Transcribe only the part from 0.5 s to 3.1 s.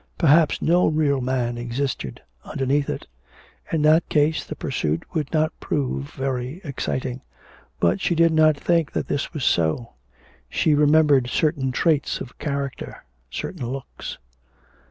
no real man existed underneath it.